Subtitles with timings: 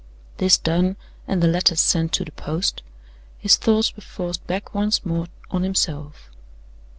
[0.37, 0.97] This done,
[1.27, 2.81] and the letters sent to the post,
[3.37, 6.31] his thoughts were forced back once more on himself.